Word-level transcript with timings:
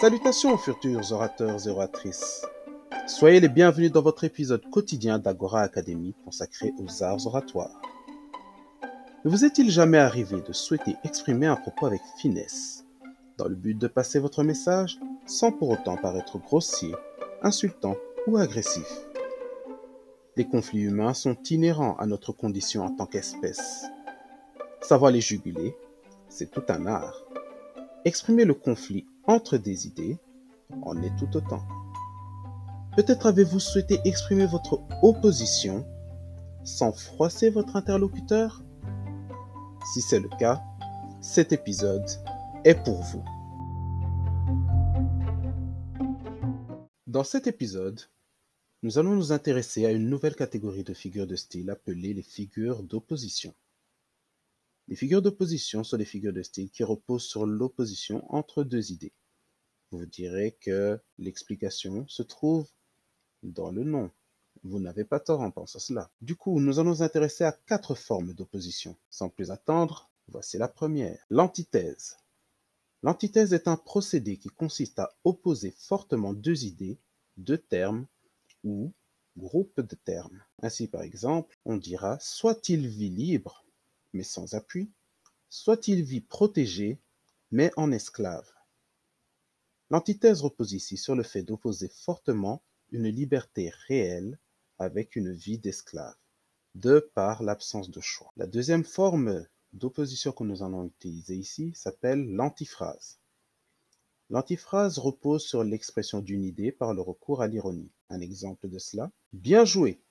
Salutations 0.00 0.56
futurs 0.56 1.10
orateurs 1.10 1.66
et 1.66 1.70
oratrices. 1.70 2.46
Soyez 3.08 3.40
les 3.40 3.48
bienvenus 3.48 3.90
dans 3.90 4.00
votre 4.00 4.22
épisode 4.22 4.62
quotidien 4.70 5.18
d'Agora 5.18 5.62
Academy 5.62 6.14
consacré 6.24 6.72
aux 6.78 7.02
arts 7.02 7.26
oratoires. 7.26 7.82
Ne 9.24 9.30
vous 9.30 9.44
est-il 9.44 9.72
jamais 9.72 9.98
arrivé 9.98 10.40
de 10.40 10.52
souhaiter 10.52 10.94
exprimer 11.02 11.46
un 11.46 11.56
propos 11.56 11.86
avec 11.86 12.00
finesse, 12.16 12.86
dans 13.38 13.48
le 13.48 13.56
but 13.56 13.76
de 13.76 13.88
passer 13.88 14.20
votre 14.20 14.44
message 14.44 15.00
sans 15.26 15.50
pour 15.50 15.70
autant 15.70 15.96
paraître 15.96 16.38
grossier, 16.38 16.94
insultant 17.42 17.96
ou 18.28 18.36
agressif? 18.36 18.88
Les 20.36 20.46
conflits 20.46 20.82
humains 20.82 21.14
sont 21.14 21.36
inhérents 21.50 21.96
à 21.96 22.06
notre 22.06 22.30
condition 22.30 22.84
en 22.84 22.94
tant 22.94 23.06
qu'espèce. 23.06 23.86
Savoir 24.80 25.10
les 25.10 25.20
juguler, 25.20 25.76
c'est 26.28 26.52
tout 26.52 26.62
un 26.68 26.86
art. 26.86 27.24
Exprimer 28.04 28.44
le 28.44 28.54
conflit 28.54 29.04
entre 29.28 29.58
des 29.58 29.86
idées 29.86 30.18
en 30.82 31.00
est 31.02 31.14
tout 31.16 31.36
autant. 31.36 31.62
Peut-être 32.96 33.26
avez-vous 33.26 33.60
souhaité 33.60 34.00
exprimer 34.04 34.46
votre 34.46 34.80
opposition 35.02 35.86
sans 36.64 36.92
froisser 36.92 37.50
votre 37.50 37.76
interlocuteur? 37.76 38.64
Si 39.92 40.00
c'est 40.00 40.18
le 40.18 40.28
cas, 40.40 40.62
cet 41.20 41.52
épisode 41.52 42.08
est 42.64 42.82
pour 42.82 43.02
vous. 43.02 43.24
Dans 47.06 47.24
cet 47.24 47.46
épisode, 47.46 48.00
nous 48.82 48.98
allons 48.98 49.14
nous 49.14 49.32
intéresser 49.32 49.86
à 49.86 49.92
une 49.92 50.08
nouvelle 50.08 50.36
catégorie 50.36 50.84
de 50.84 50.94
figures 50.94 51.26
de 51.26 51.36
style 51.36 51.70
appelées 51.70 52.14
les 52.14 52.22
figures 52.22 52.82
d'opposition. 52.82 53.54
Les 54.88 54.96
figures 54.96 55.20
d'opposition 55.20 55.84
sont 55.84 55.98
des 55.98 56.06
figures 56.06 56.32
de 56.32 56.42
style 56.42 56.70
qui 56.70 56.82
reposent 56.82 57.26
sur 57.26 57.44
l'opposition 57.44 58.24
entre 58.34 58.64
deux 58.64 58.90
idées. 58.90 59.12
Vous 59.90 60.06
direz 60.06 60.56
que 60.60 60.98
l'explication 61.18 62.08
se 62.08 62.22
trouve 62.22 62.66
dans 63.42 63.70
le 63.70 63.84
nom. 63.84 64.10
Vous 64.64 64.80
n'avez 64.80 65.04
pas 65.04 65.20
tort 65.20 65.42
en 65.42 65.50
pensant 65.50 65.78
cela. 65.78 66.10
Du 66.22 66.36
coup, 66.36 66.58
nous 66.58 66.78
allons 66.78 66.90
nous 66.90 67.02
intéresser 67.02 67.44
à 67.44 67.52
quatre 67.52 67.94
formes 67.94 68.32
d'opposition. 68.32 68.96
Sans 69.10 69.28
plus 69.28 69.50
attendre, 69.50 70.10
voici 70.26 70.56
la 70.56 70.68
première. 70.68 71.22
L'antithèse. 71.28 72.16
L'antithèse 73.02 73.52
est 73.52 73.68
un 73.68 73.76
procédé 73.76 74.38
qui 74.38 74.48
consiste 74.48 74.98
à 74.98 75.14
opposer 75.22 75.70
fortement 75.76 76.32
deux 76.32 76.64
idées, 76.64 76.98
deux 77.36 77.58
termes 77.58 78.06
ou 78.64 78.92
groupes 79.36 79.80
de 79.82 79.94
termes. 79.96 80.42
Ainsi, 80.62 80.88
par 80.88 81.02
exemple, 81.02 81.58
on 81.66 81.76
dira 81.76 82.18
soit 82.20 82.68
il 82.70 82.88
vit 82.88 83.10
libre, 83.10 83.64
mais 84.12 84.22
sans 84.22 84.54
appui, 84.54 84.90
soit 85.48 85.88
il 85.88 86.02
vit 86.02 86.20
protégé, 86.20 87.00
mais 87.50 87.70
en 87.76 87.92
esclave. 87.92 88.50
L'antithèse 89.90 90.42
repose 90.42 90.72
ici 90.72 90.96
sur 90.96 91.14
le 91.14 91.22
fait 91.22 91.42
d'opposer 91.42 91.88
fortement 91.88 92.62
une 92.90 93.08
liberté 93.08 93.72
réelle 93.86 94.38
avec 94.78 95.16
une 95.16 95.32
vie 95.32 95.58
d'esclave, 95.58 96.16
de 96.74 97.00
par 97.14 97.42
l'absence 97.42 97.90
de 97.90 98.00
choix. 98.00 98.30
La 98.36 98.46
deuxième 98.46 98.84
forme 98.84 99.46
d'opposition 99.72 100.32
que 100.32 100.44
nous 100.44 100.62
allons 100.62 100.86
utiliser 100.86 101.36
ici 101.36 101.72
s'appelle 101.74 102.26
l'antiphrase. 102.26 103.18
L'antiphrase 104.30 104.98
repose 104.98 105.46
sur 105.46 105.64
l'expression 105.64 106.20
d'une 106.20 106.44
idée 106.44 106.70
par 106.70 106.92
le 106.92 107.00
recours 107.00 107.40
à 107.40 107.48
l'ironie. 107.48 107.90
Un 108.10 108.20
exemple 108.20 108.68
de 108.68 108.78
cela 108.78 109.10
Bien 109.32 109.64
joué, 109.64 110.02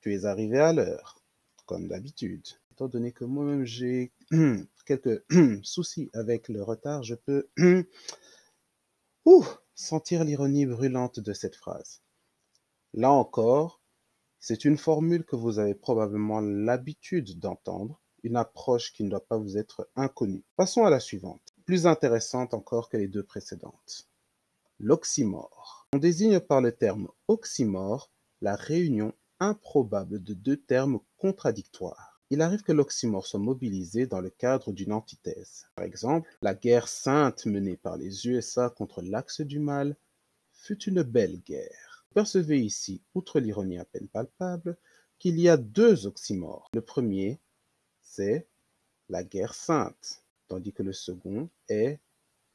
tu 0.00 0.14
es 0.14 0.26
arrivé 0.26 0.58
à 0.58 0.74
l'heure, 0.74 1.22
comme 1.64 1.88
d'habitude 1.88 2.46
étant 2.74 2.88
donné 2.88 3.12
que 3.12 3.24
moi-même 3.24 3.64
j'ai 3.64 4.12
quelques 4.86 5.24
soucis 5.62 6.10
avec 6.12 6.48
le 6.48 6.60
retard, 6.62 7.04
je 7.04 7.14
peux 7.14 7.48
sentir 9.76 10.24
l'ironie 10.24 10.66
brûlante 10.66 11.20
de 11.20 11.32
cette 11.32 11.54
phrase. 11.54 12.02
Là 12.92 13.12
encore, 13.12 13.80
c'est 14.40 14.64
une 14.64 14.76
formule 14.76 15.24
que 15.24 15.36
vous 15.36 15.60
avez 15.60 15.74
probablement 15.74 16.40
l'habitude 16.40 17.38
d'entendre, 17.38 18.02
une 18.24 18.36
approche 18.36 18.92
qui 18.92 19.04
ne 19.04 19.10
doit 19.10 19.24
pas 19.24 19.38
vous 19.38 19.56
être 19.56 19.88
inconnue. 19.94 20.44
Passons 20.56 20.84
à 20.84 20.90
la 20.90 21.00
suivante, 21.00 21.54
plus 21.64 21.86
intéressante 21.86 22.54
encore 22.54 22.88
que 22.88 22.96
les 22.96 23.08
deux 23.08 23.22
précédentes. 23.22 24.08
L'oxymore. 24.80 25.86
On 25.92 25.98
désigne 25.98 26.40
par 26.40 26.60
le 26.60 26.72
terme 26.72 27.08
oxymore 27.28 28.10
la 28.40 28.56
réunion 28.56 29.14
improbable 29.38 30.22
de 30.22 30.34
deux 30.34 30.56
termes 30.56 30.98
contradictoires. 31.16 32.13
Il 32.34 32.42
arrive 32.42 32.64
que 32.64 32.72
l'oxymore 32.72 33.28
soit 33.28 33.38
mobilisé 33.38 34.08
dans 34.08 34.20
le 34.20 34.28
cadre 34.28 34.72
d'une 34.72 34.92
antithèse. 34.92 35.68
Par 35.76 35.84
exemple, 35.84 36.28
la 36.42 36.56
guerre 36.56 36.88
sainte 36.88 37.46
menée 37.46 37.76
par 37.76 37.96
les 37.96 38.26
USA 38.26 38.70
contre 38.70 39.02
l'axe 39.02 39.40
du 39.40 39.60
mal 39.60 39.96
fut 40.50 40.82
une 40.82 41.04
belle 41.04 41.40
guerre. 41.42 42.04
percevez 42.12 42.58
ici, 42.58 43.04
outre 43.14 43.38
l'ironie 43.38 43.78
à 43.78 43.84
peine 43.84 44.08
palpable, 44.08 44.76
qu'il 45.20 45.38
y 45.38 45.48
a 45.48 45.56
deux 45.56 46.08
oxymores. 46.08 46.68
Le 46.74 46.80
premier, 46.80 47.38
c'est 48.02 48.48
la 49.08 49.22
guerre 49.22 49.54
sainte, 49.54 50.24
tandis 50.48 50.72
que 50.72 50.82
le 50.82 50.92
second 50.92 51.48
est 51.68 52.00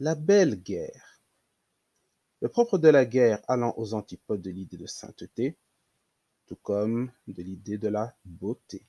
la 0.02 0.16
belle 0.16 0.62
guerre. 0.62 1.22
Le 2.42 2.50
propre 2.50 2.78
de 2.78 2.90
la 2.90 3.06
guerre 3.06 3.42
allant 3.48 3.74
aux 3.78 3.94
antipodes 3.94 4.42
de 4.42 4.52
l'idée 4.52 4.76
de 4.76 4.88
sainteté, 4.88 5.56
tout 6.48 6.58
comme 6.58 7.14
de 7.30 7.42
l'idée 7.42 7.78
de 7.78 7.88
la 7.88 8.14
beauté. 8.26 8.84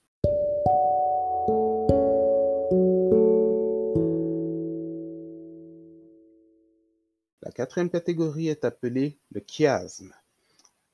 La 7.50 7.54
quatrième 7.54 7.90
catégorie 7.90 8.46
est 8.46 8.64
appelée 8.64 9.18
le 9.32 9.42
chiasme. 9.44 10.14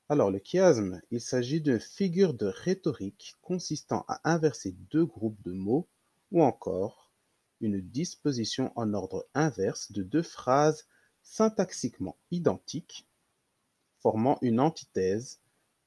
Alors 0.09 0.31
le 0.31 0.41
chiasme, 0.43 0.99
il 1.11 1.21
s'agit 1.21 1.61
d'une 1.61 1.79
figure 1.79 2.33
de 2.33 2.47
rhétorique 2.47 3.35
consistant 3.43 4.05
à 4.07 4.27
inverser 4.33 4.71
deux 4.89 5.05
groupes 5.05 5.39
de 5.43 5.51
mots 5.51 5.87
ou 6.31 6.41
encore 6.41 7.11
une 7.61 7.79
disposition 7.79 8.71
en 8.75 8.95
ordre 8.95 9.27
inverse 9.35 9.91
de 9.91 10.01
deux 10.01 10.23
phrases 10.23 10.87
syntaxiquement 11.21 12.17
identiques 12.31 13.05
formant 13.99 14.39
une 14.41 14.59
antithèse 14.59 15.39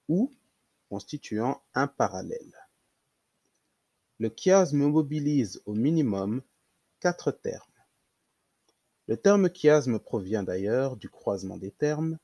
ou 0.09 0.33
constituant 0.89 1.61
un 1.75 1.89
parallèle. 1.89 2.69
Le 4.21 4.33
chiasme 4.37 4.87
mobilise 4.87 5.61
au 5.67 5.75
minimum 5.75 6.43
quatre 7.01 7.33
termes. 7.33 7.70
Le 9.11 9.17
terme 9.17 9.51
chiasme 9.53 9.99
provient 9.99 10.45
d'ailleurs 10.45 10.97
du 10.97 11.09
croisement 11.09 11.57
des 11.57 11.73
termes, 11.73 12.17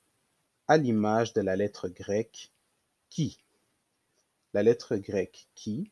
à 0.68 0.76
l'image 0.76 1.32
de 1.32 1.40
la 1.40 1.56
lettre 1.56 1.88
grecque 1.88 2.52
qui. 3.10 3.42
La 4.54 4.62
lettre 4.62 4.94
grecque 4.94 5.48
qui, 5.56 5.90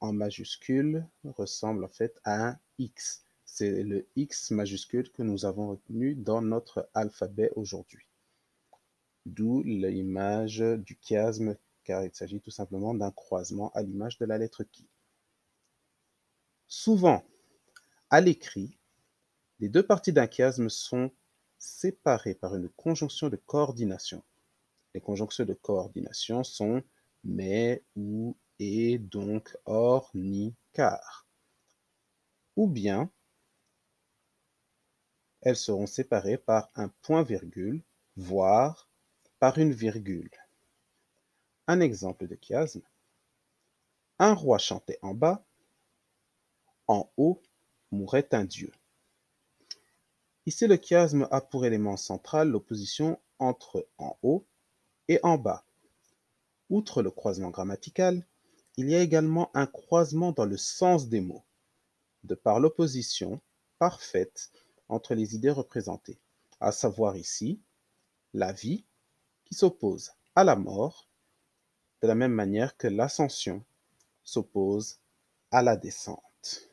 en 0.00 0.12
majuscule, 0.12 1.06
ressemble 1.24 1.84
en 1.84 1.88
fait 1.88 2.20
à 2.24 2.48
un 2.48 2.58
X. 2.78 3.24
C'est 3.46 3.82
le 3.82 4.06
X 4.14 4.50
majuscule 4.50 5.10
que 5.10 5.22
nous 5.22 5.46
avons 5.46 5.70
retenu 5.70 6.16
dans 6.16 6.42
notre 6.42 6.90
alphabet 6.92 7.50
aujourd'hui. 7.56 8.04
D'où 9.24 9.62
l'image 9.62 10.58
du 10.58 10.98
chiasme 11.00 11.56
car 11.82 12.04
il 12.04 12.12
s'agit 12.12 12.42
tout 12.42 12.50
simplement 12.50 12.92
d'un 12.92 13.10
croisement 13.10 13.72
à 13.72 13.80
l'image 13.80 14.18
de 14.18 14.26
la 14.26 14.36
lettre 14.36 14.64
qui. 14.64 14.86
Souvent, 16.68 17.24
à 18.10 18.20
l'écrit, 18.20 18.76
les 19.62 19.68
deux 19.68 19.86
parties 19.86 20.12
d'un 20.12 20.26
chiasme 20.26 20.68
sont 20.68 21.12
séparées 21.56 22.34
par 22.34 22.56
une 22.56 22.68
conjonction 22.70 23.28
de 23.28 23.36
coordination. 23.36 24.24
Les 24.92 25.00
conjonctions 25.00 25.44
de 25.44 25.54
coordination 25.54 26.42
sont 26.42 26.82
mais, 27.22 27.84
ou, 27.94 28.36
et, 28.58 28.98
donc, 28.98 29.56
or, 29.64 30.10
ni, 30.14 30.52
car. 30.72 31.28
Ou 32.56 32.66
bien, 32.66 33.08
elles 35.42 35.54
seront 35.54 35.86
séparées 35.86 36.38
par 36.38 36.68
un 36.74 36.88
point-virgule, 36.88 37.84
voire 38.16 38.88
par 39.38 39.58
une 39.58 39.72
virgule. 39.72 40.32
Un 41.68 41.78
exemple 41.78 42.26
de 42.26 42.36
chiasme. 42.42 42.82
Un 44.18 44.34
roi 44.34 44.58
chantait 44.58 44.98
en 45.02 45.14
bas, 45.14 45.44
en 46.88 47.08
haut 47.16 47.40
mourait 47.92 48.26
un 48.32 48.44
dieu. 48.44 48.72
Ici, 50.44 50.66
le 50.66 50.76
chiasme 50.76 51.28
a 51.30 51.40
pour 51.40 51.64
élément 51.64 51.96
central 51.96 52.50
l'opposition 52.50 53.20
entre 53.38 53.86
en 53.98 54.18
haut 54.22 54.44
et 55.08 55.20
en 55.22 55.38
bas. 55.38 55.64
Outre 56.68 57.02
le 57.02 57.10
croisement 57.10 57.50
grammatical, 57.50 58.26
il 58.76 58.88
y 58.88 58.94
a 58.94 59.00
également 59.00 59.50
un 59.54 59.66
croisement 59.66 60.32
dans 60.32 60.46
le 60.46 60.56
sens 60.56 61.08
des 61.08 61.20
mots, 61.20 61.44
de 62.24 62.34
par 62.34 62.58
l'opposition 62.58 63.40
parfaite 63.78 64.50
entre 64.88 65.14
les 65.14 65.34
idées 65.34 65.50
représentées, 65.50 66.18
à 66.60 66.72
savoir 66.72 67.16
ici 67.16 67.60
la 68.34 68.52
vie 68.52 68.84
qui 69.44 69.54
s'oppose 69.54 70.12
à 70.34 70.44
la 70.44 70.56
mort 70.56 71.08
de 72.00 72.08
la 72.08 72.14
même 72.14 72.32
manière 72.32 72.76
que 72.76 72.88
l'ascension 72.88 73.64
s'oppose 74.24 74.98
à 75.50 75.62
la 75.62 75.76
descente. 75.76 76.71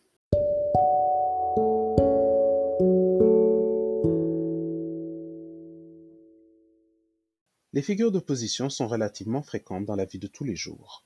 Les 7.80 7.84
figures 7.84 8.12
d'opposition 8.12 8.70
sont 8.70 8.90
relativement 8.90 9.42
fréquentes 9.42 9.86
dans 9.86 9.96
la 9.96 10.04
vie 10.04 10.20
de 10.20 10.28
tous 10.28 10.44
les 10.44 10.58
jours. 10.58 11.06